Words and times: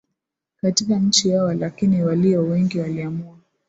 katika 0.61 0.95
nchi 0.99 1.29
yao 1.29 1.45
Walakini 1.45 2.01
walio 2.03 2.43
wengi 2.43 2.79
waliamua 2.79 3.37